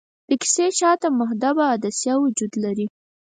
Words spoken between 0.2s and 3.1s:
د کسي شاته محدبه عدسیه وجود لري.